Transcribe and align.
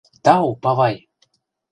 —Тау, 0.25 0.47
павай! 0.63 0.95